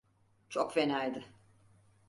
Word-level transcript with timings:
Çok 0.49 0.73
fenaydı. 0.73 1.25